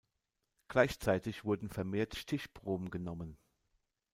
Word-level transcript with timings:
Gleichzeitig 0.67 1.45
wurden 1.45 1.69
vermehrt 1.69 2.15
Stichproben 2.15 2.89
genommen. 2.89 3.37